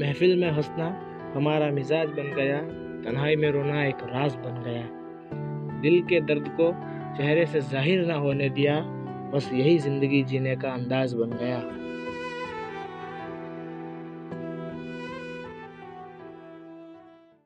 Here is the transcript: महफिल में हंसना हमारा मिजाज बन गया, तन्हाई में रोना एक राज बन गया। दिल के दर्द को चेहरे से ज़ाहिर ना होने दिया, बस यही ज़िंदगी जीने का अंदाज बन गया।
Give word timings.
महफिल 0.00 0.40
में 0.40 0.50
हंसना 0.50 0.86
हमारा 1.34 1.70
मिजाज 1.70 2.08
बन 2.08 2.32
गया, 2.36 2.58
तन्हाई 3.04 3.36
में 3.36 3.50
रोना 3.50 3.84
एक 3.84 3.96
राज 4.02 4.34
बन 4.34 4.62
गया। 4.62 4.88
दिल 5.80 6.02
के 6.02 6.20
दर्द 6.20 6.48
को 6.60 6.72
चेहरे 7.16 7.46
से 7.46 7.60
ज़ाहिर 7.60 8.06
ना 8.06 8.14
होने 8.14 8.48
दिया, 8.48 8.80
बस 9.34 9.50
यही 9.54 9.78
ज़िंदगी 9.78 10.22
जीने 10.22 10.56
का 10.56 10.70
अंदाज 10.70 11.14
बन 11.14 11.30
गया। 11.30 11.58